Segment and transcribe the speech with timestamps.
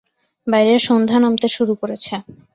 [0.47, 2.13] বাইরে সন্ধ্যা নামতে শুরু করেছে।